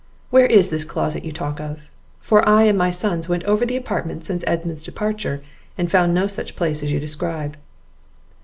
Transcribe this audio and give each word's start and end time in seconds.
"Where 0.31 0.47
is 0.47 0.71
this 0.71 0.83
closet 0.83 1.23
you 1.23 1.31
talk 1.31 1.59
of? 1.59 1.81
for 2.19 2.43
I 2.49 2.63
and 2.63 2.75
my 2.75 2.89
sons 2.89 3.29
went 3.29 3.43
over 3.43 3.67
the 3.67 3.77
apartment 3.77 4.25
since 4.25 4.43
Edmund's 4.47 4.81
departure, 4.81 5.43
and 5.77 5.91
found 5.91 6.11
no 6.11 6.25
such 6.25 6.55
place 6.55 6.81
as 6.81 6.91
you 6.91 6.99
describe." 6.99 7.55